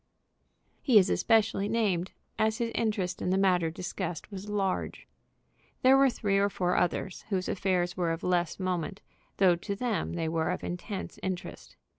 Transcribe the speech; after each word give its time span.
He 0.81 0.97
is 0.97 1.11
especially 1.11 1.69
named, 1.69 2.11
as 2.39 2.57
his 2.57 2.71
interest 2.73 3.21
in 3.21 3.29
the 3.29 3.37
matter 3.37 3.69
discussed 3.69 4.31
was 4.31 4.49
large. 4.49 5.07
There 5.83 5.95
were 5.95 6.09
three 6.09 6.39
or 6.39 6.49
four 6.49 6.75
others, 6.75 7.23
whose 7.29 7.47
affairs 7.47 7.95
were 7.95 8.11
of 8.11 8.23
less 8.23 8.59
moment, 8.59 9.01
though 9.37 9.55
to 9.57 9.75
them 9.75 10.13
they 10.13 10.27
were 10.27 10.49
of 10.49 10.63
intense 10.63 11.19
interest. 11.21 11.75